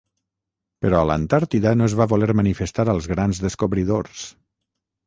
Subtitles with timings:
[0.85, 4.27] Però l'Antàrtida no es va voler manifestar als grans descobridors.